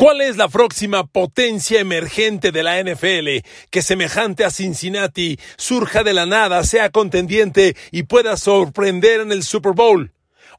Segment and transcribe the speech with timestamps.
[0.00, 6.14] ¿Cuál es la próxima potencia emergente de la NFL que semejante a Cincinnati surja de
[6.14, 10.10] la nada, sea contendiente y pueda sorprender en el Super Bowl?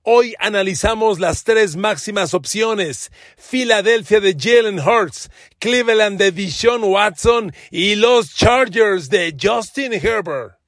[0.04, 3.12] Hoy analizamos las tres máximas opciones.
[3.36, 10.61] Filadelfia de Jalen Hurts, Cleveland de Deshaun Watson y los Chargers de Justin Herbert.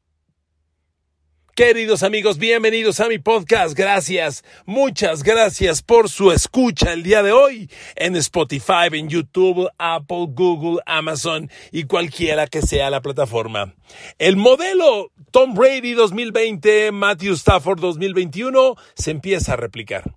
[1.55, 3.77] Queridos amigos, bienvenidos a mi podcast.
[3.77, 10.29] Gracias, muchas gracias por su escucha el día de hoy en Spotify, en YouTube, Apple,
[10.29, 13.76] Google, Amazon y cualquiera que sea la plataforma.
[14.17, 20.15] El modelo Tom Brady 2020, Matthew Stafford 2021 se empieza a replicar.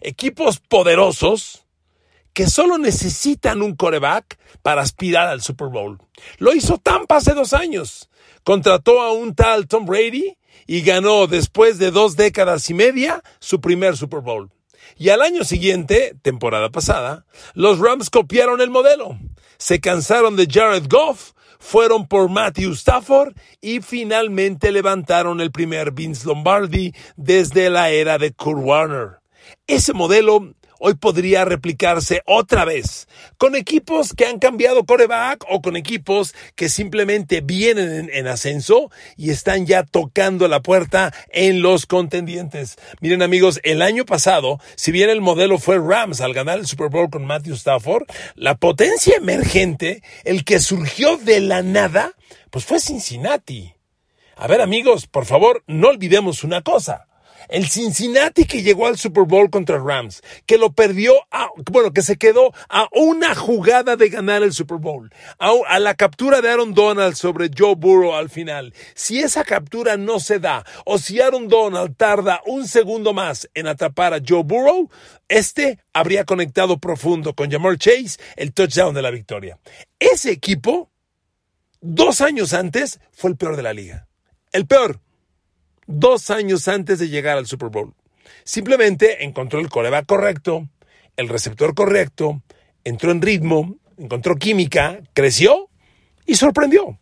[0.00, 1.66] Equipos poderosos
[2.32, 5.98] que solo necesitan un coreback para aspirar al Super Bowl.
[6.38, 8.08] Lo hizo Tampa hace dos años.
[8.42, 13.60] Contrató a un tal Tom Brady y ganó después de dos décadas y media su
[13.60, 14.50] primer Super Bowl.
[14.96, 19.18] Y al año siguiente, temporada pasada, los Rams copiaron el modelo.
[19.58, 26.26] Se cansaron de Jared Goff, fueron por Matthew Stafford y finalmente levantaron el primer Vince
[26.26, 29.20] Lombardi desde la era de Kurt Warner.
[29.66, 35.76] Ese modelo hoy podría replicarse otra vez con equipos que han cambiado coreback o con
[35.76, 42.76] equipos que simplemente vienen en, ascenso y están ya tocando la puerta en los contendientes.
[43.00, 46.88] Miren amigos, el año pasado, si bien el modelo fue Rams al ganar el Super
[46.88, 52.12] Bowl con Matthew Stafford, la potencia emergente, el que surgió de la nada,
[52.50, 53.74] pues fue Cincinnati.
[54.36, 57.07] A ver amigos, por favor, no olvidemos una cosa.
[57.48, 62.02] El Cincinnati que llegó al Super Bowl contra Rams, que lo perdió, a, bueno, que
[62.02, 66.74] se quedó a una jugada de ganar el Super Bowl, a, la captura de Aaron
[66.74, 68.74] Donald sobre Joe Burrow al final.
[68.94, 73.66] Si esa captura no se da, o si Aaron Donald tarda un segundo más en
[73.66, 74.90] atrapar a Joe Burrow,
[75.28, 79.58] este habría conectado profundo con Jamar Chase el touchdown de la victoria.
[79.98, 80.90] Ese equipo,
[81.80, 84.08] dos años antes, fue el peor de la liga.
[84.52, 85.00] El peor
[85.88, 87.94] dos años antes de llegar al Super Bowl.
[88.44, 90.68] Simplemente encontró el coreback correcto,
[91.16, 92.42] el receptor correcto,
[92.84, 95.68] entró en ritmo, encontró química, creció
[96.26, 96.98] y sorprendió.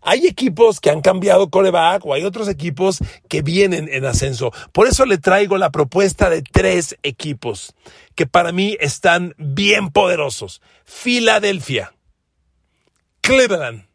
[0.00, 2.98] Hay equipos que han cambiado coreback o hay otros equipos
[3.28, 4.50] que vienen en ascenso.
[4.72, 7.74] Por eso le traigo la propuesta de tres equipos
[8.16, 10.60] que para mí están bien poderosos.
[10.84, 11.94] Filadelfia,
[13.20, 13.86] Cleveland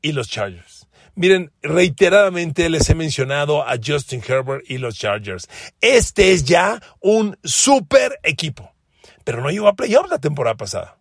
[0.00, 0.73] y los Chargers.
[1.16, 5.48] Miren, reiteradamente les he mencionado a Justin Herbert y los Chargers.
[5.80, 8.72] Este es ya un super equipo,
[9.22, 10.98] pero no llegó a playoffs la temporada pasada.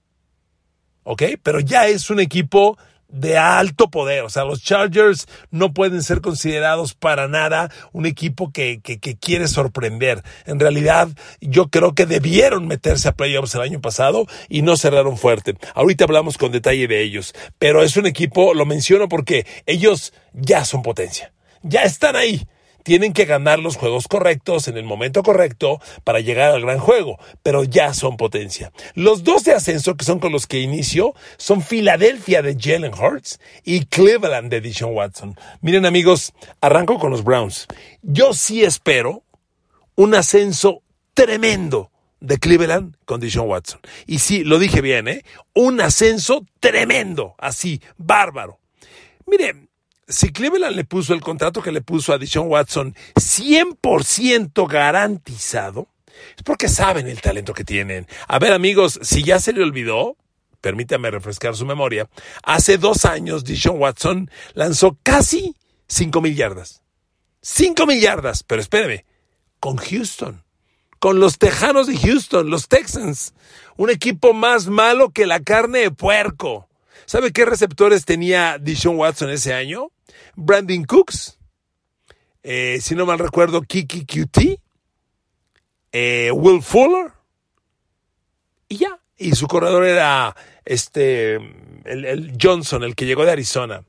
[1.03, 1.23] ¿Ok?
[1.41, 2.78] Pero ya es un equipo
[3.13, 4.24] de alto poder.
[4.24, 9.47] O sea, los Chargers no pueden ser considerados para nada un equipo que, que, quiere
[9.47, 10.24] sorprender.
[10.46, 11.09] En realidad,
[11.40, 15.56] yo creo que debieron meterse a playoffs el año pasado y no cerraron fuerte.
[15.75, 20.66] Ahorita hablamos con detalle de ellos, pero es un equipo, lo menciono porque ellos ya
[20.66, 21.31] son potencia.
[21.62, 22.46] Ya están ahí
[22.83, 27.17] tienen que ganar los juegos correctos en el momento correcto para llegar al gran juego,
[27.41, 28.71] pero ya son potencia.
[28.94, 33.39] Los dos de ascenso que son con los que inicio son Filadelfia de Jalen Hurts
[33.63, 35.35] y Cleveland de Deshaun Watson.
[35.61, 37.67] Miren amigos, arranco con los Browns.
[38.01, 39.23] Yo sí espero
[39.95, 40.81] un ascenso
[41.13, 43.79] tremendo de Cleveland con Deshaun Watson.
[44.07, 45.23] Y sí, lo dije bien, ¿eh?
[45.53, 48.59] Un ascenso tremendo, así, bárbaro.
[49.25, 49.69] Miren,
[50.13, 55.88] si Cleveland le puso el contrato que le puso a Deshaun Watson 100% garantizado,
[56.38, 58.07] es porque saben el talento que tienen.
[58.28, 60.16] A ver, amigos, si ya se le olvidó,
[60.62, 62.07] permítame refrescar su memoria,
[62.44, 65.56] hace dos años Deshaun Watson lanzó casi
[65.88, 66.84] 5 mil yardas.
[67.41, 69.06] 5 mil yardas, pero espéreme,
[69.59, 70.44] con Houston,
[71.00, 73.34] con los Tejanos de Houston, los Texans,
[73.78, 76.69] un equipo más malo que la carne de puerco.
[77.07, 79.92] ¿Sabe qué receptores tenía Dishon Watson ese año?
[80.36, 81.38] Brandon Cooks,
[82.44, 84.59] eh, si no mal recuerdo, Kiki QT,
[85.91, 87.14] eh, Will Fuller,
[88.68, 89.00] y ya.
[89.18, 90.35] Y su corredor era
[90.66, 93.84] este, el, el, Johnson, el que llegó de Arizona.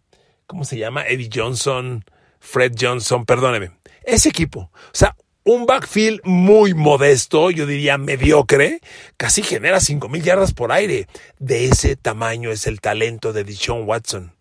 [0.47, 1.07] ¿Cómo se llama?
[1.07, 2.05] Eddie Johnson,
[2.39, 3.71] Fred Johnson, perdóneme.
[4.05, 4.71] Ese equipo.
[4.71, 8.81] O sea, un backfield muy modesto, yo diría mediocre,
[9.17, 11.07] casi genera 5.000 yardas por aire.
[11.39, 14.33] De ese tamaño es el talento de Deshaun Watson.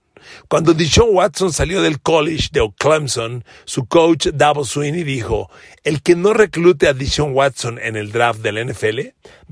[0.48, 5.50] Cuando Deshaun Watson salió del college de Clemson, su coach Davo Sweeney dijo,
[5.84, 9.00] el que no reclute a Deshaun Watson en el draft del NFL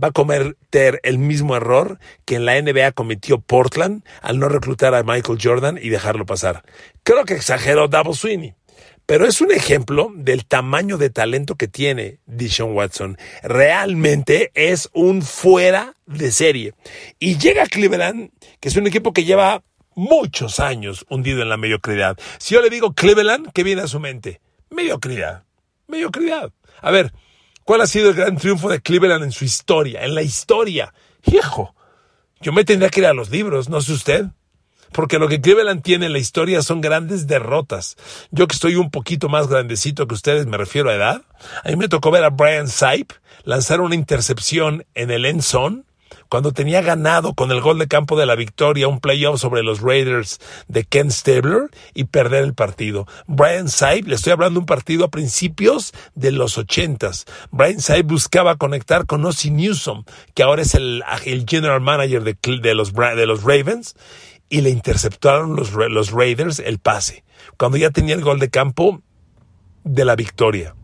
[0.01, 4.95] va a cometer el mismo error que en la NBA cometió Portland al no reclutar
[4.95, 6.63] a Michael Jordan y dejarlo pasar.
[7.03, 8.55] Creo que exageró Davo Sweeney
[9.05, 13.17] Pero es un ejemplo del tamaño de talento que tiene Dishon Watson.
[13.43, 16.73] Realmente es un fuera de serie.
[17.19, 19.63] Y llega Cleveland, que es un equipo que lleva
[19.95, 22.17] muchos años hundido en la mediocridad.
[22.37, 24.41] Si yo le digo Cleveland, ¿qué viene a su mente?
[24.69, 25.43] Mediocridad.
[25.87, 26.51] Mediocridad.
[26.81, 27.13] A ver,
[27.63, 30.03] ¿cuál ha sido el gran triunfo de Cleveland en su historia?
[30.03, 30.93] En la historia.
[31.25, 31.75] Hijo,
[32.39, 34.25] yo me tendría que ir a los libros, no sé usted.
[34.91, 37.95] Porque lo que Cleveland tiene en la historia son grandes derrotas.
[38.31, 41.21] Yo que estoy un poquito más grandecito que ustedes, me refiero a edad.
[41.63, 45.41] A mí me tocó ver a Brian Sipe lanzar una intercepción en el end
[46.29, 49.81] cuando tenía ganado con el gol de campo de la victoria un playoff sobre los
[49.81, 53.07] Raiders de Ken Stabler y perder el partido.
[53.27, 57.25] Brian Saib, le estoy hablando de un partido a principios de los ochentas.
[57.51, 60.03] Brian Saib buscaba conectar con Ozzy Newsom,
[60.33, 61.03] que ahora es el,
[61.47, 63.95] general manager de, los, Ravens,
[64.49, 67.23] y le interceptaron los Raiders el pase,
[67.57, 69.01] cuando ya tenía el gol de campo
[69.83, 70.75] de la victoria.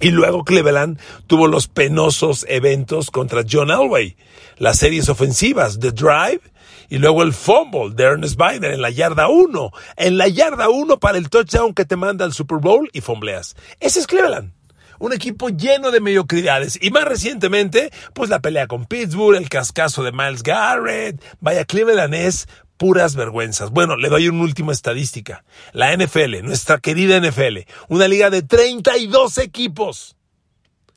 [0.00, 4.16] Y luego Cleveland tuvo los penosos eventos contra John Elway,
[4.56, 6.40] las series ofensivas, The Drive,
[6.88, 9.70] y luego el fumble de Ernest Biden en la yarda 1.
[9.96, 13.54] En la yarda 1 para el touchdown que te manda al Super Bowl y fumbleas.
[13.78, 14.52] Ese es Cleveland.
[14.98, 16.78] Un equipo lleno de mediocridades.
[16.82, 21.22] Y más recientemente, pues la pelea con Pittsburgh, el cascazo de Miles Garrett.
[21.40, 22.48] Vaya, Cleveland es
[22.80, 23.70] puras vergüenzas.
[23.72, 25.44] Bueno, le doy una última estadística.
[25.74, 30.16] La NFL, nuestra querida NFL, una liga de 32 equipos.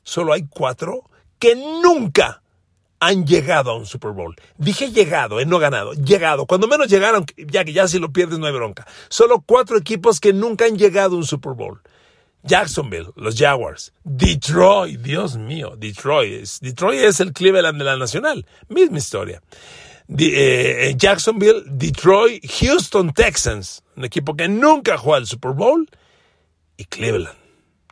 [0.02, 2.42] Solo hay cuatro que nunca
[3.00, 4.34] han llegado a un Super Bowl.
[4.56, 6.46] Dije llegado, eh, no ganado, llegado.
[6.46, 8.86] Cuando menos llegaron, ya que ya si lo pierdes no hay bronca.
[9.10, 11.82] Solo cuatro equipos que nunca han llegado a un Super Bowl.
[12.44, 13.92] Jacksonville, los Jaguars.
[14.04, 16.46] Detroit, Dios mío, Detroit.
[16.62, 18.46] Detroit es el Cleveland de la Nacional.
[18.68, 19.42] Misma historia.
[20.08, 25.88] Eh, Jacksonville, Detroit, Houston Texans, un equipo que nunca jugó al Super Bowl,
[26.76, 27.36] y Cleveland.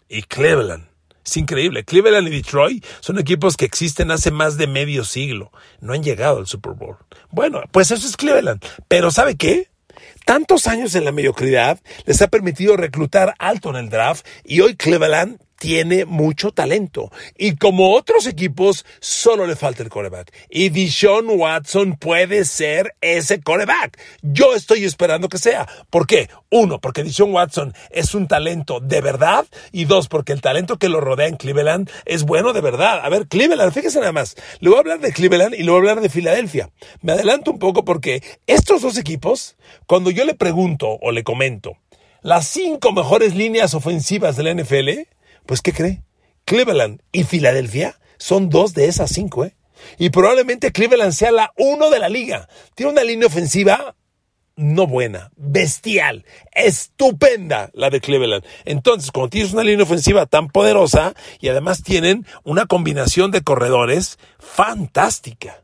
[0.08, 0.88] Y Cleveland.
[1.24, 1.84] Es increíble.
[1.84, 5.52] Cleveland y Detroit son equipos que existen hace más de medio siglo.
[5.80, 6.96] No han llegado al Super Bowl.
[7.30, 8.62] Bueno, pues eso es Cleveland.
[8.88, 9.68] Pero ¿sabe qué?
[10.24, 14.74] Tantos años en la mediocridad les ha permitido reclutar alto en el draft y hoy
[14.76, 17.12] Cleveland tiene mucho talento.
[17.38, 20.32] Y como otros equipos, solo le falta el coreback.
[20.50, 23.96] Y Dishon Watson puede ser ese coreback.
[24.22, 25.68] Yo estoy esperando que sea.
[25.88, 26.28] ¿Por qué?
[26.50, 29.46] Uno, porque Dishon Watson es un talento de verdad.
[29.70, 32.98] Y dos, porque el talento que lo rodea en Cleveland es bueno de verdad.
[33.00, 34.34] A ver, Cleveland, fíjese nada más.
[34.58, 36.70] Le voy a hablar de Cleveland y le voy a hablar de Filadelfia.
[37.02, 39.54] Me adelanto un poco porque estos dos equipos,
[39.86, 41.76] cuando yo le pregunto o le comento,
[42.20, 45.08] las cinco mejores líneas ofensivas de la NFL,
[45.46, 46.02] pues, ¿qué cree?
[46.44, 49.56] Cleveland y Filadelfia son dos de esas cinco, ¿eh?
[49.98, 52.48] Y probablemente Cleveland sea la uno de la liga.
[52.74, 53.96] Tiene una línea ofensiva
[54.54, 58.44] no buena, bestial, estupenda la de Cleveland.
[58.64, 64.18] Entonces, cuando tienes una línea ofensiva tan poderosa y además tienen una combinación de corredores
[64.38, 65.62] fantástica.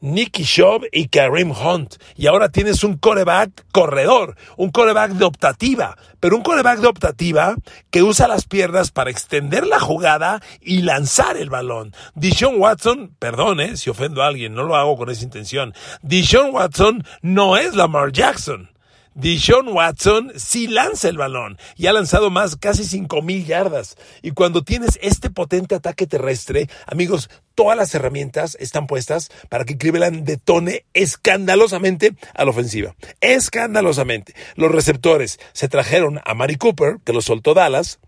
[0.00, 1.96] Nicky Schaub y Kareem Hunt.
[2.16, 7.56] Y ahora tienes un coreback corredor, un coreback de optativa, pero un coreback de optativa
[7.90, 11.94] que usa las piernas para extender la jugada y lanzar el balón.
[12.14, 15.74] Dishon Watson, perdone si ofendo a alguien, no lo hago con esa intención.
[16.02, 18.75] Dishon Watson no es Lamar Jackson.
[19.16, 23.96] Dishon Watson sí lanza el balón y ha lanzado más casi 5.000 yardas.
[24.20, 29.78] Y cuando tienes este potente ataque terrestre, amigos, todas las herramientas están puestas para que
[29.78, 32.94] Cleveland detone escandalosamente a la ofensiva.
[33.22, 34.34] Escandalosamente.
[34.54, 37.98] Los receptores se trajeron a Mari Cooper, que lo soltó Dallas,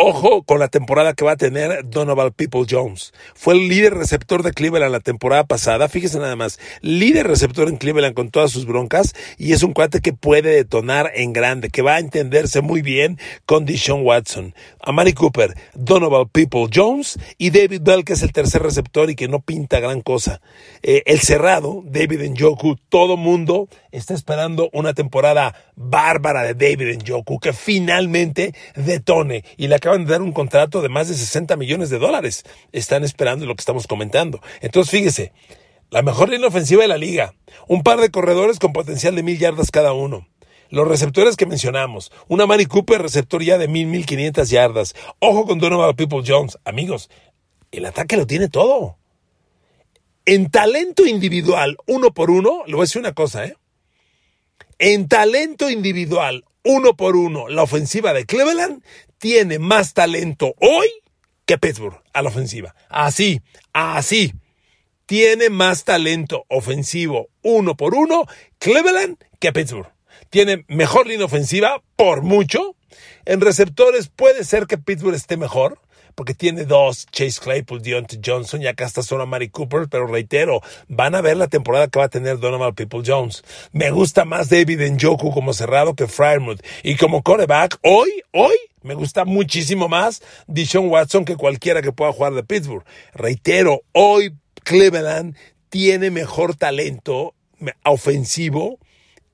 [0.00, 3.12] Ojo con la temporada que va a tener Donovan People Jones.
[3.34, 5.88] Fue el líder receptor de Cleveland la temporada pasada.
[5.88, 6.60] Fíjese nada más.
[6.82, 9.16] Líder receptor en Cleveland con todas sus broncas.
[9.38, 13.18] Y es un cuate que puede detonar en grande, que va a entenderse muy bien
[13.44, 14.54] con Deshaun Watson.
[14.80, 19.26] Amari Cooper, Donovan People Jones y David Bell, que es el tercer receptor y que
[19.26, 20.40] no pinta gran cosa.
[20.80, 27.38] Eh, el cerrado, David Njoku, todo mundo está esperando una temporada bárbara de David Njoku
[27.38, 31.88] que finalmente detone y la acaban de dar un contrato de más de 60 millones
[31.88, 32.44] de dólares.
[32.72, 34.40] Están esperando lo que estamos comentando.
[34.60, 35.32] Entonces, fíjese,
[35.90, 37.34] la mejor línea ofensiva de la liga,
[37.68, 40.26] un par de corredores con potencial de mil yardas cada uno.
[40.70, 44.94] Los receptores que mencionamos, una Mari Cooper receptor ya de mil, mil quinientas yardas.
[45.18, 46.58] Ojo con Donovan People Jones.
[46.64, 47.08] Amigos,
[47.70, 48.98] el ataque lo tiene todo.
[50.26, 53.56] En talento individual, uno por uno, le voy a decir una cosa, ¿eh?
[54.78, 58.84] En talento individual, uno por uno, la ofensiva de Cleveland
[59.18, 60.88] tiene más talento hoy
[61.46, 62.76] que Pittsburgh a la ofensiva.
[62.88, 63.40] Así,
[63.72, 64.32] así.
[65.06, 68.26] Tiene más talento ofensivo uno por uno
[68.58, 69.90] Cleveland que Pittsburgh.
[70.30, 72.76] Tiene mejor línea ofensiva por mucho
[73.24, 75.80] En receptores puede ser que Pittsburgh esté mejor,
[76.18, 80.60] porque tiene dos, Chase Claypool, Deontay Johnson, y acá está solo Mari Cooper, pero reitero,
[80.88, 83.44] van a ver la temporada que va a tener Donovan People Jones.
[83.70, 86.58] Me gusta más David Njoku como cerrado que Frymouth.
[86.82, 92.12] Y como coreback, hoy, hoy, me gusta muchísimo más Dishon Watson que cualquiera que pueda
[92.12, 92.82] jugar de Pittsburgh.
[93.14, 94.34] Reitero, hoy
[94.64, 95.36] Cleveland
[95.68, 97.36] tiene mejor talento
[97.84, 98.80] ofensivo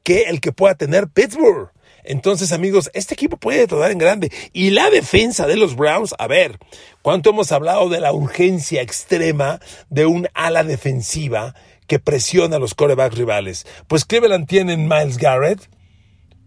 [0.03, 1.71] que el que pueda tener Pittsburgh.
[2.05, 4.31] Entonces, amigos, este equipo puede tratar en grande.
[4.53, 6.59] Y la defensa de los Browns, a ver,
[7.03, 11.55] ¿cuánto hemos hablado de la urgencia extrema de un ala defensiva
[11.87, 13.67] que presiona a los corebacks rivales?
[13.89, 15.69] Pues Cleveland tiene en Miles Garrett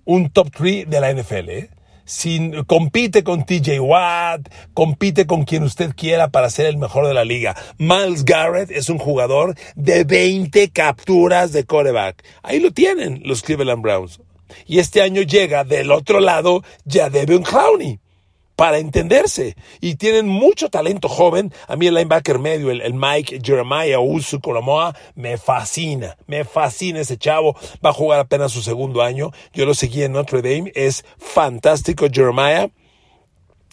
[0.05, 1.69] un top 3 de la NFL, ¿eh?
[2.05, 7.13] Sin, compite con TJ Watt, compite con quien usted quiera para ser el mejor de
[7.13, 7.53] la liga.
[7.77, 12.23] Miles Garrett es un jugador de 20 capturas de coreback.
[12.43, 14.21] Ahí lo tienen los Cleveland Browns.
[14.65, 17.99] Y este año llega del otro lado ya Devin Clowney
[18.57, 19.55] para entenderse.
[19.79, 21.53] Y tienen mucho talento joven.
[21.67, 26.17] A mí el linebacker medio, el, Mike Jeremiah Usu Colomoa, me fascina.
[26.25, 27.55] Me fascina ese chavo.
[27.85, 29.31] Va a jugar apenas su segundo año.
[29.53, 30.71] Yo lo seguí en Notre Dame.
[30.75, 32.69] Es fantástico Jeremiah.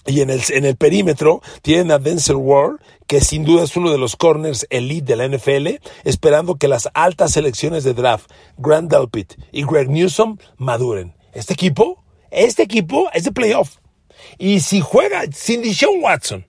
[0.07, 3.91] Y en el, en el perímetro tienen a Denzel Ward, que sin duda es uno
[3.91, 8.91] de los corners elite de la NFL, esperando que las altas selecciones de draft, Grant
[8.91, 11.15] Delpit y Greg Newsom, maduren.
[11.33, 13.77] Este equipo, este equipo es de playoff.
[14.39, 16.47] Y si juega sin Deshaun Watson,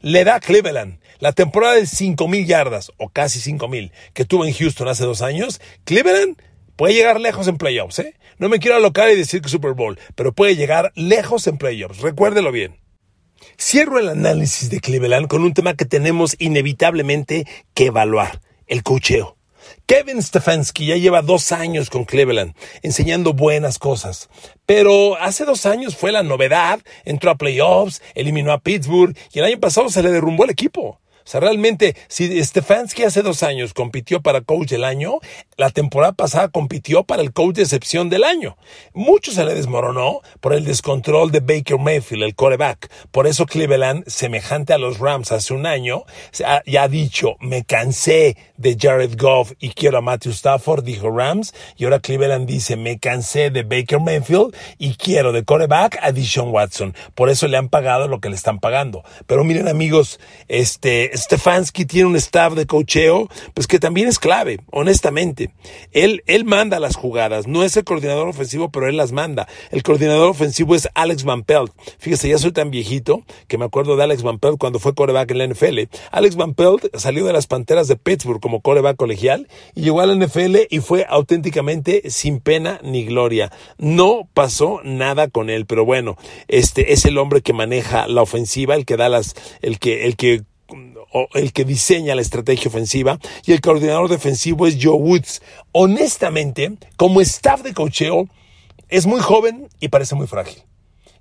[0.00, 4.54] le da a Cleveland la temporada de 5.000 yardas, o casi 5.000, que tuvo en
[4.54, 6.40] Houston hace dos años, Cleveland
[6.76, 7.98] puede llegar lejos en playoffs.
[7.98, 8.14] ¿eh?
[8.38, 12.00] No me quiero alocar y decir que Super Bowl, pero puede llegar lejos en playoffs.
[12.00, 12.76] Recuérdelo bien.
[13.60, 19.36] Cierro el análisis de Cleveland con un tema que tenemos inevitablemente que evaluar, el cocheo.
[19.86, 24.28] Kevin Stefanski ya lleva dos años con Cleveland, enseñando buenas cosas.
[24.66, 29.46] Pero hace dos años fue la novedad, entró a playoffs, eliminó a Pittsburgh y el
[29.46, 31.00] año pasado se le derrumbó el equipo.
[31.28, 35.18] O sea, realmente, si Stefanski hace dos años compitió para coach del año,
[35.58, 38.56] la temporada pasada compitió para el coach de excepción del año.
[38.94, 42.90] Mucho se le desmoronó por el descontrol de Baker Mayfield, el quarterback.
[43.10, 48.38] Por eso Cleveland, semejante a los Rams hace un año, ya ha dicho, me cansé
[48.56, 51.52] de Jared Goff y quiero a Matthew Stafford, dijo Rams.
[51.76, 56.48] Y ahora Cleveland dice, me cansé de Baker Mayfield y quiero de quarterback a Deshaun
[56.54, 56.94] Watson.
[57.14, 59.04] Por eso le han pagado lo que le están pagando.
[59.26, 60.18] Pero miren amigos,
[60.48, 65.50] este, Stefanski tiene un staff de cocheo, pues que también es clave, honestamente.
[65.92, 69.48] Él, él manda las jugadas, no es el coordinador ofensivo, pero él las manda.
[69.70, 71.72] El coordinador ofensivo es Alex Van Pelt.
[71.98, 75.30] Fíjese, ya soy tan viejito que me acuerdo de Alex Van Pelt cuando fue coreback
[75.30, 75.80] en la NFL.
[76.10, 80.06] Alex Van Pelt salió de las Panteras de Pittsburgh como coreback colegial y llegó a
[80.06, 83.52] la NFL y fue auténticamente sin pena ni gloria.
[83.78, 86.16] No pasó nada con él, pero bueno,
[86.48, 90.16] este es el hombre que maneja la ofensiva, el que da las, el que, el
[90.16, 90.42] que
[91.34, 95.42] el que diseña la estrategia ofensiva y el coordinador defensivo es Joe Woods.
[95.72, 98.28] Honestamente, como staff de cocheo,
[98.88, 100.62] es muy joven y parece muy frágil.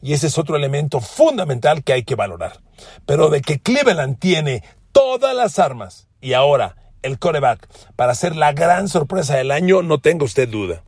[0.02, 2.62] Y ese es otro elemento fundamental que hay que valorar.
[3.06, 8.54] Pero de que Cleveland tiene todas las armas y ahora el coreback para ser la
[8.54, 10.84] gran sorpresa del año, no tenga usted duda.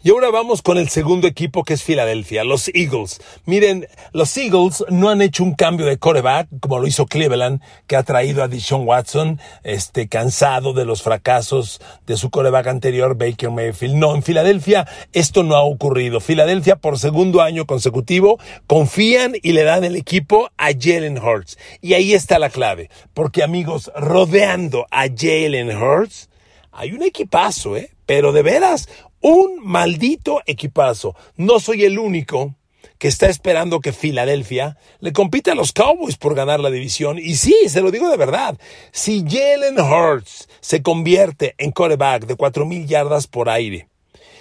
[0.00, 3.20] Y ahora vamos con el segundo equipo que es Filadelfia, los Eagles.
[3.46, 7.96] Miren, los Eagles no han hecho un cambio de coreback como lo hizo Cleveland, que
[7.96, 13.50] ha traído a Deshaun Watson, este, cansado de los fracasos de su coreback anterior, Baker
[13.50, 13.96] Mayfield.
[13.96, 16.20] No, en Filadelfia esto no ha ocurrido.
[16.20, 18.38] Filadelfia por segundo año consecutivo
[18.68, 21.58] confían y le dan el equipo a Jalen Hurts.
[21.80, 26.28] Y ahí está la clave, porque amigos, rodeando a Jalen Hurts,
[26.70, 27.90] hay un equipazo, ¿eh?
[28.06, 28.88] Pero de veras,
[29.20, 31.14] un maldito equipazo.
[31.36, 32.54] No soy el único
[32.98, 37.18] que está esperando que Filadelfia le compita a los Cowboys por ganar la división.
[37.18, 38.58] Y sí, se lo digo de verdad.
[38.92, 43.88] Si Jalen Hurts se convierte en quarterback de 4.000 yardas por aire,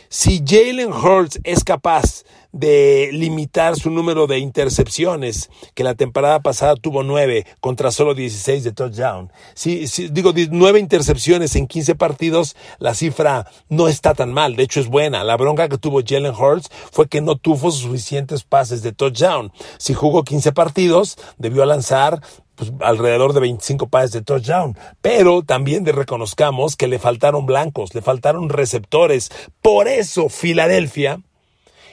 [0.10, 2.24] si Jalen Hurts es capaz
[2.58, 8.64] de limitar su número de intercepciones, que la temporada pasada tuvo nueve contra solo 16
[8.64, 9.32] de touchdown.
[9.54, 14.80] Si, digo nueve intercepciones en 15 partidos, la cifra no está tan mal, de hecho
[14.80, 15.24] es buena.
[15.24, 19.52] La bronca que tuvo Jalen Hurts fue que no tuvo suficientes pases de touchdown.
[19.78, 22.22] Si jugó 15 partidos, debió lanzar
[22.56, 24.78] pues, alrededor de 25 pases de touchdown.
[25.02, 29.32] Pero también reconozcamos que le faltaron blancos, le faltaron receptores.
[29.62, 31.22] Por eso Filadelfia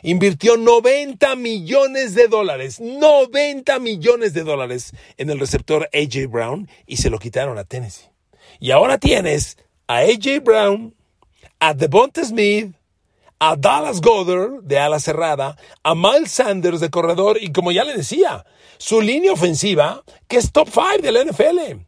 [0.05, 6.99] invirtió 90 millones de dólares, 90 millones de dólares en el receptor AJ Brown y
[6.99, 8.11] se lo quitaron a Tennessee.
[8.61, 9.57] Y ahora tienes
[9.89, 10.95] a AJ Brown,
[11.59, 12.75] a Devonta Smith,
[13.39, 17.97] a Dallas Goddard de ala cerrada, a Miles Sanders de corredor y como ya le
[17.97, 18.45] decía,
[18.79, 21.81] su línea ofensiva que es top 5 de la NFL.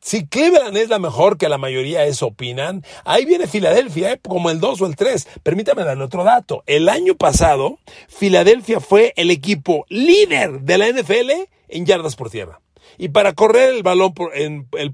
[0.00, 4.20] Si Cleveland es la mejor que la mayoría eso opinan, ahí viene Filadelfia, ¿eh?
[4.26, 5.28] como el 2 o el 3.
[5.42, 6.62] Permítame darle otro dato.
[6.66, 7.78] El año pasado,
[8.08, 11.30] Filadelfia fue el equipo líder de la NFL
[11.68, 12.60] en yardas por tierra.
[12.96, 14.12] Y para correr el balón,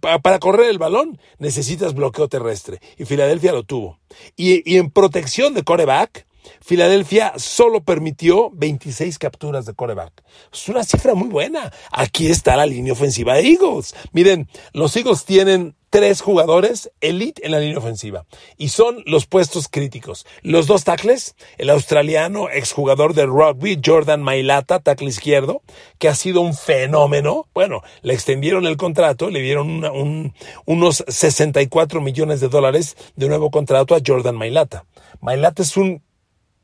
[0.01, 2.81] para correr el balón necesitas bloqueo terrestre.
[2.99, 3.99] Y Filadelfia lo tuvo.
[4.37, 6.27] Y, y en protección de coreback,
[6.61, 10.23] Filadelfia solo permitió 26 capturas de coreback.
[10.53, 11.73] Es una cifra muy buena.
[11.93, 13.95] Aquí está la línea ofensiva de Eagles.
[14.13, 19.69] Miren, los Eagles tienen tres jugadores elite en la línea ofensiva y son los puestos
[19.69, 20.27] críticos.
[20.43, 25.63] Los dos tackles, el australiano exjugador de rugby Jordan Mailata, tackle izquierdo,
[25.99, 27.47] que ha sido un fenómeno.
[27.55, 30.35] Bueno, le extendieron el contrato, le dieron
[30.67, 34.87] unos 64 millones de dólares de nuevo contrato a Jordan Mailata.
[35.21, 36.03] Mailata es un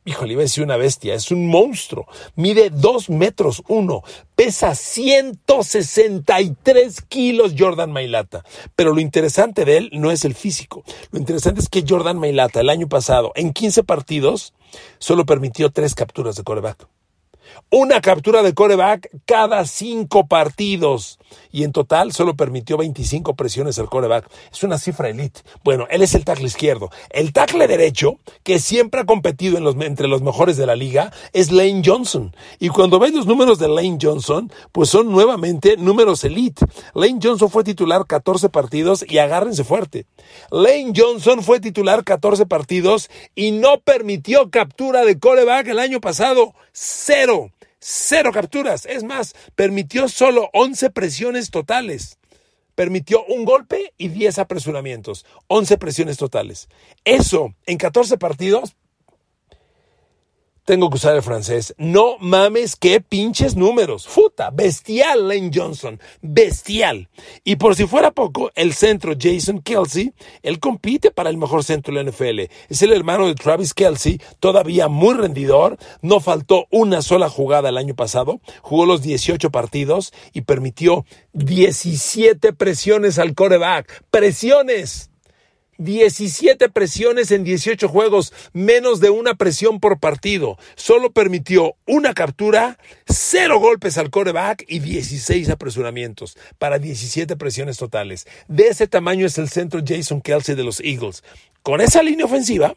[0.04, 2.06] híjole, iba a decir una bestia, es un monstruo.
[2.34, 4.02] Mide dos metros uno,
[4.34, 8.44] pesa 163 kilos Jordan Mailata.
[8.74, 10.82] Pero lo interesante de él no es el físico.
[11.10, 14.54] Lo interesante es que Jordan Mailata el año pasado, en 15 partidos,
[14.98, 16.88] solo permitió tres capturas de coreback.
[17.70, 21.19] Una captura de coreback cada cinco partidos.
[21.52, 24.28] Y en total solo permitió 25 presiones al coreback.
[24.52, 25.40] Es una cifra elite.
[25.64, 26.90] Bueno, él es el tackle izquierdo.
[27.10, 31.82] El tackle derecho, que siempre ha competido entre los mejores de la liga, es Lane
[31.84, 32.34] Johnson.
[32.58, 36.64] Y cuando ves los números de Lane Johnson, pues son nuevamente números elite.
[36.94, 40.06] Lane Johnson fue titular 14 partidos y agárrense fuerte.
[40.50, 46.54] Lane Johnson fue titular 14 partidos y no permitió captura de coreback el año pasado.
[46.72, 47.50] Cero.
[47.80, 48.84] Cero capturas.
[48.84, 52.18] Es más, permitió solo 11 presiones totales.
[52.74, 55.24] Permitió un golpe y 10 apresuramientos.
[55.48, 56.68] 11 presiones totales.
[57.04, 58.76] Eso en 14 partidos
[60.70, 61.74] tengo que usar el francés.
[61.78, 64.06] No mames, qué pinches números.
[64.06, 67.08] Futa, bestial Lane Johnson, bestial.
[67.42, 70.12] Y por si fuera poco, el centro Jason Kelsey,
[70.44, 72.52] él compite para el mejor centro de la NFL.
[72.68, 75.76] Es el hermano de Travis Kelsey, todavía muy rendidor.
[76.02, 78.40] No faltó una sola jugada el año pasado.
[78.62, 84.04] Jugó los 18 partidos y permitió 17 presiones al coreback.
[84.12, 85.09] Presiones.
[85.80, 90.58] 17 presiones en 18 juegos, menos de una presión por partido.
[90.76, 98.26] Solo permitió una captura, cero golpes al coreback y 16 apresuramientos para 17 presiones totales.
[98.46, 101.24] De ese tamaño es el centro Jason Kelsey de los Eagles.
[101.62, 102.76] Con esa línea ofensiva,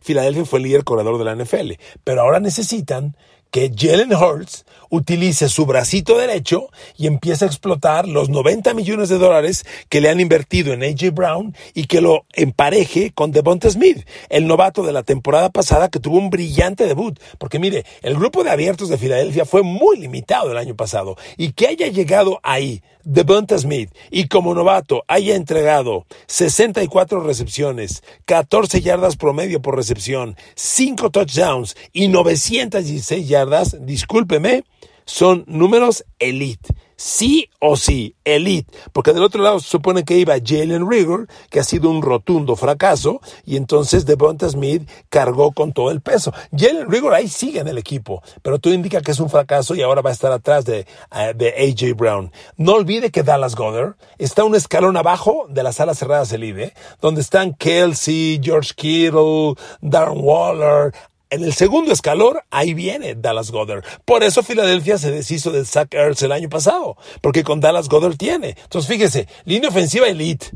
[0.00, 1.72] Filadelfia fue el líder corredor de la NFL,
[2.04, 3.16] pero ahora necesitan
[3.52, 9.18] que Jalen Hurts utilice su bracito derecho y empiece a explotar los 90 millones de
[9.18, 14.06] dólares que le han invertido en AJ Brown y que lo empareje con Devonta Smith,
[14.30, 17.20] el novato de la temporada pasada que tuvo un brillante debut.
[17.38, 21.52] Porque mire, el grupo de abiertos de Filadelfia fue muy limitado el año pasado y
[21.52, 29.16] que haya llegado ahí Devonta Smith y como novato haya entregado 64 recepciones, 14 yardas
[29.16, 34.64] promedio por recepción, 5 touchdowns y 916 yardas discúlpeme,
[35.04, 36.74] son números elite.
[37.04, 38.72] Sí o sí, elite.
[38.92, 42.54] Porque del otro lado se supone que iba Jalen Rigor, que ha sido un rotundo
[42.54, 46.32] fracaso, y entonces Devonta Smith cargó con todo el peso.
[46.56, 49.82] Jalen Rigor ahí sigue en el equipo, pero tú indica que es un fracaso y
[49.82, 52.30] ahora va a estar atrás de, eh, de AJ Brown.
[52.56, 57.20] No olvide que Dallas Goddard está un escalón abajo de las alas cerradas elite, donde
[57.20, 60.94] están Kelsey, George Kittle, Darren Waller,
[61.32, 63.82] en el segundo escalón, ahí viene Dallas Goddard.
[64.04, 68.16] Por eso Filadelfia se deshizo de Zach Ertz el año pasado, porque con Dallas Goddard
[68.16, 68.50] tiene.
[68.62, 70.50] Entonces fíjese, línea ofensiva elite,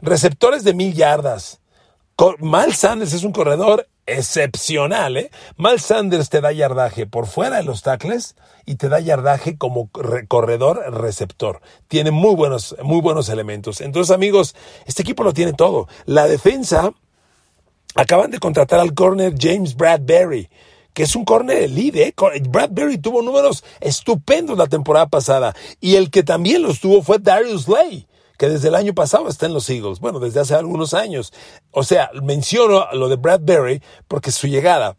[0.00, 1.60] receptores de mil yardas.
[2.38, 5.30] Mal Sanders es un corredor excepcional, ¿eh?
[5.56, 9.90] Mal Sanders te da yardaje por fuera de los tackles y te da yardaje como
[10.28, 11.60] corredor receptor.
[11.88, 13.80] Tiene muy buenos, muy buenos elementos.
[13.80, 14.54] Entonces, amigos,
[14.86, 15.88] este equipo lo tiene todo.
[16.06, 16.92] La defensa
[17.94, 20.48] Acaban de contratar al corner James Bradbury,
[20.92, 22.08] que es un corner elite.
[22.08, 22.14] ¿eh?
[22.48, 25.54] Bradbury tuvo números estupendos la temporada pasada.
[25.80, 29.46] Y el que también los tuvo fue Darius Lay que desde el año pasado está
[29.46, 31.32] en los Eagles, bueno, desde hace algunos años.
[31.70, 34.96] O sea, menciono lo de Bradbury porque su llegada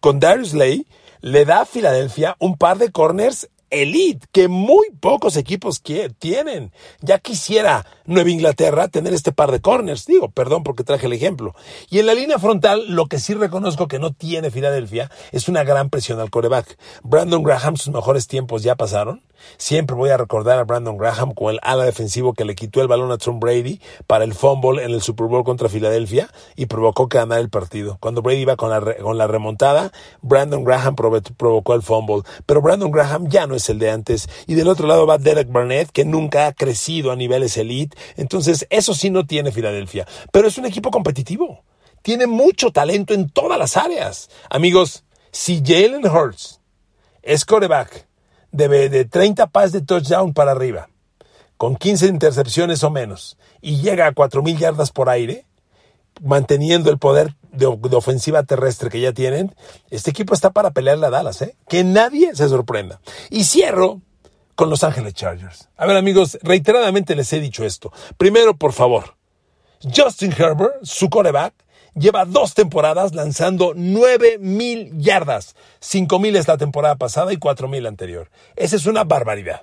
[0.00, 0.86] con Darius Lay
[1.20, 5.82] le da a Filadelfia un par de corners elite que muy pocos equipos
[6.18, 6.72] tienen.
[7.00, 10.06] Ya quisiera Nueva Inglaterra tener este par de corners.
[10.06, 11.54] Digo, perdón porque traje el ejemplo.
[11.90, 15.64] Y en la línea frontal, lo que sí reconozco que no tiene Filadelfia es una
[15.64, 16.78] gran presión al coreback.
[17.02, 19.22] Brandon Graham, sus mejores tiempos ya pasaron.
[19.56, 22.88] Siempre voy a recordar a Brandon Graham como el ala defensivo que le quitó el
[22.88, 27.08] balón a Tom Brady para el fumble en el Super Bowl contra Filadelfia y provocó
[27.08, 27.98] que ganara el partido.
[28.00, 32.22] Cuando Brady iba con la, con la remontada, Brandon Graham provocó el fumble.
[32.46, 34.28] Pero Brandon Graham ya no es el de antes.
[34.46, 37.96] Y del otro lado va Derek Barnett, que nunca ha crecido a niveles elite.
[38.16, 40.06] Entonces, eso sí no tiene Filadelfia.
[40.32, 41.62] Pero es un equipo competitivo.
[42.02, 44.30] Tiene mucho talento en todas las áreas.
[44.50, 46.60] Amigos, si Jalen Hurts
[47.22, 48.07] es coreback
[48.52, 50.88] de, de 30 pases de touchdown para arriba,
[51.56, 55.46] con 15 intercepciones o menos, y llega a 4.000 yardas por aire,
[56.22, 59.54] manteniendo el poder de, ofensiva terrestre que ya tienen,
[59.90, 61.56] este equipo está para pelearle a Dallas, ¿eh?
[61.68, 63.00] Que nadie se sorprenda.
[63.30, 64.00] Y cierro
[64.54, 65.68] con Los Ángeles Chargers.
[65.76, 67.92] A ver, amigos, reiteradamente les he dicho esto.
[68.16, 69.16] Primero, por favor,
[69.82, 71.54] Justin Herbert, su coreback,
[71.98, 75.54] lleva dos temporadas lanzando nueve mil yardas.
[75.80, 78.30] Cinco mil es la temporada pasada y cuatro mil anterior.
[78.56, 79.62] Esa es una barbaridad.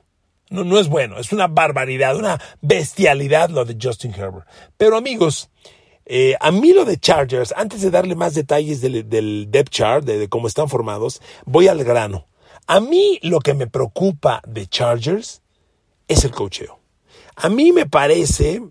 [0.50, 4.48] No, no es bueno, es una barbaridad, una bestialidad lo de Justin Herbert.
[4.78, 5.50] Pero amigos,
[6.06, 10.30] eh, a mí lo de Chargers, antes de darle más detalles del, depth chart, de,
[10.30, 12.28] cómo están formados, voy al grano.
[12.68, 15.42] A mí lo que me preocupa de Chargers
[16.08, 16.80] es el cocheo.
[17.36, 18.62] A mí me parece,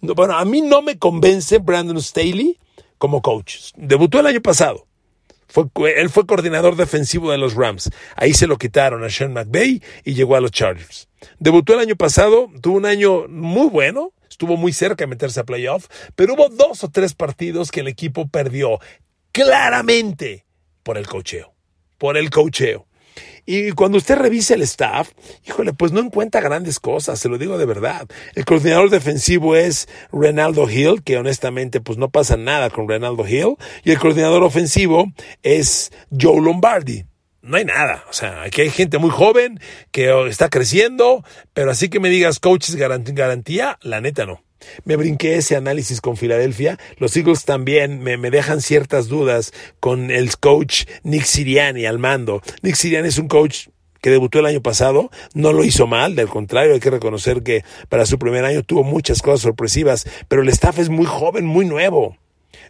[0.00, 2.58] bueno, a mí no me convence Brandon Staley
[3.04, 3.72] como coach.
[3.76, 4.86] Debutó el año pasado.
[5.46, 5.66] Fue,
[6.00, 7.90] él fue coordinador defensivo de los Rams.
[8.16, 11.10] Ahí se lo quitaron a Sean McVay y llegó a los Chargers.
[11.38, 15.44] Debutó el año pasado, tuvo un año muy bueno, estuvo muy cerca de meterse a
[15.44, 15.86] playoff,
[16.16, 18.78] pero hubo dos o tres partidos que el equipo perdió
[19.32, 20.46] claramente
[20.82, 21.52] por el cocheo.
[21.98, 22.86] Por el cocheo.
[23.46, 25.10] Y cuando usted revisa el staff,
[25.46, 28.06] híjole, pues no encuentra grandes cosas, se lo digo de verdad.
[28.34, 33.56] El coordinador defensivo es Renaldo Hill, que honestamente pues no pasa nada con Renaldo Hill.
[33.84, 37.04] Y el coordinador ofensivo es Joe Lombardi
[37.44, 38.04] no hay nada.
[38.08, 39.60] O sea, aquí hay gente muy joven
[39.92, 44.42] que está creciendo, pero así que me digas coaches garantía, la neta no.
[44.84, 46.78] Me brinqué ese análisis con Filadelfia.
[46.98, 52.42] Los Eagles también me, dejan ciertas dudas con el coach Nick Siriani al mando.
[52.62, 53.68] Nick Siriani es un coach
[54.00, 57.64] que debutó el año pasado, no lo hizo mal, del contrario, hay que reconocer que
[57.88, 61.64] para su primer año tuvo muchas cosas sorpresivas, pero el staff es muy joven, muy
[61.64, 62.18] nuevo.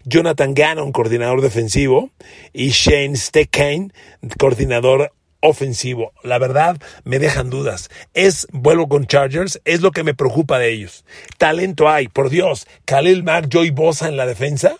[0.04, 2.10] Jonathan Gannon, coordinador defensivo,
[2.52, 3.90] y Shane Steckane,
[4.38, 5.12] coordinador
[5.44, 6.12] ofensivo.
[6.22, 7.90] La verdad, me dejan dudas.
[8.14, 11.04] Es, vuelvo con Chargers, es lo que me preocupa de ellos.
[11.38, 12.66] Talento hay, por Dios.
[12.86, 14.76] Khalil Mack, Joy Bosa en la defensa.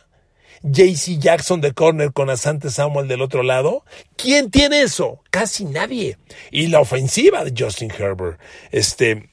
[0.63, 3.85] JC Jackson de corner con Asante Samuel del otro lado.
[4.17, 5.21] ¿Quién tiene eso?
[5.31, 6.17] Casi nadie.
[6.51, 8.41] Y la ofensiva de Justin Herbert.
[8.71, 9.29] Este,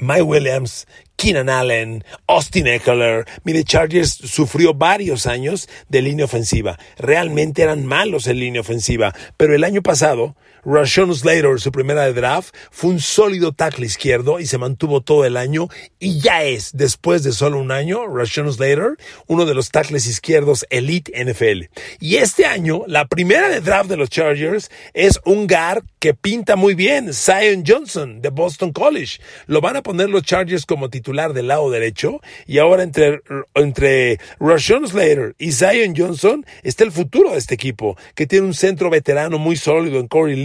[0.00, 3.26] Mike Williams, Keenan Allen, Austin Eckler.
[3.44, 6.78] Mire, Chargers sufrió varios años de línea ofensiva.
[6.96, 9.14] Realmente eran malos en línea ofensiva.
[9.36, 10.36] Pero el año pasado
[10.70, 15.24] Rashon Slater, su primera de draft, fue un sólido tackle izquierdo y se mantuvo todo
[15.24, 19.70] el año y ya es, después de solo un año, Rashon Slater, uno de los
[19.70, 21.70] tackles izquierdos elite NFL.
[22.00, 26.54] Y este año, la primera de draft de los Chargers es un guard que pinta
[26.54, 29.20] muy bien, Zion Johnson de Boston College.
[29.46, 33.22] Lo van a poner los Chargers como titular del lado derecho y ahora entre,
[33.54, 38.54] entre Rashon Slater y Zion Johnson está el futuro de este equipo, que tiene un
[38.54, 40.36] centro veterano muy sólido en Corey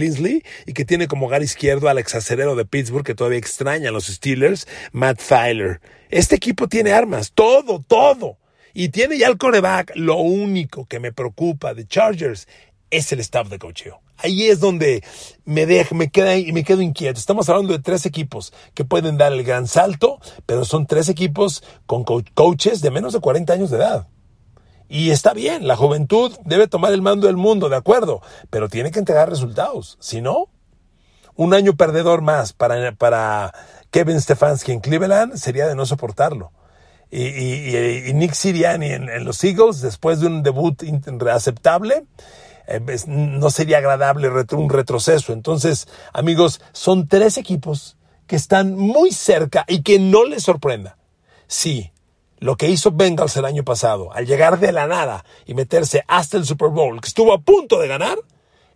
[0.66, 4.06] Y que tiene como hogar izquierdo al exacerero de Pittsburgh que todavía extraña a los
[4.06, 5.80] Steelers, Matt Filer.
[6.10, 8.38] Este equipo tiene armas, todo, todo.
[8.72, 9.92] Y tiene ya el coreback.
[9.94, 12.48] Lo único que me preocupa de Chargers
[12.90, 14.00] es el staff de cocheo.
[14.16, 15.02] Ahí es donde
[15.44, 17.18] me, deja, me, queda, me quedo inquieto.
[17.18, 21.64] Estamos hablando de tres equipos que pueden dar el gran salto, pero son tres equipos
[21.86, 24.08] con coaches de menos de 40 años de edad.
[24.88, 28.20] Y está bien, la juventud debe tomar el mando del mundo, de acuerdo,
[28.50, 29.96] pero tiene que entregar resultados.
[30.00, 30.48] Si no,
[31.36, 33.52] un año perdedor más para,
[33.90, 36.52] Kevin Stefanski en Cleveland sería de no soportarlo.
[37.10, 40.82] Y, Nick Siriani en, los Eagles, después de un debut
[41.30, 42.04] aceptable,
[42.66, 45.32] eh, no sería agradable un retroceso.
[45.32, 50.96] Entonces, amigos, son tres equipos que están muy cerca y que no les sorprenda.
[51.46, 51.92] Sí,
[52.44, 56.36] lo que hizo Bengals el año pasado, al llegar de la nada y meterse hasta
[56.36, 58.18] el Super Bowl, que estuvo a punto de ganar,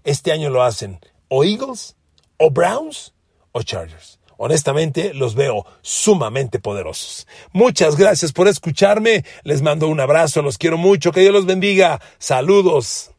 [0.05, 1.95] este año lo hacen o Eagles,
[2.39, 3.13] o Browns,
[3.53, 4.21] o Chargers.
[4.39, 7.27] Honestamente, los veo sumamente poderosos.
[7.53, 9.27] Muchas gracias por escucharme.
[9.43, 11.13] Les mando un abrazo, los quiero mucho.
[11.13, 12.01] Que Dios los bendiga.
[12.19, 13.11] Saludos.